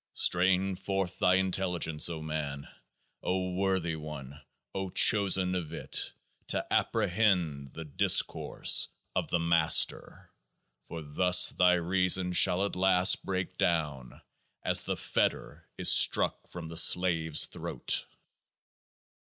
[0.13, 2.67] Strain forth thine Intelligence, O man,
[3.21, 4.41] O worthy one,
[4.73, 6.13] O chosen of IT,
[6.47, 10.31] to apprehend the discourse of THE MASTER;
[10.87, 14.19] for thus thy reason shall at last break down,
[14.63, 18.07] as the fetter is struck from a slave's throat.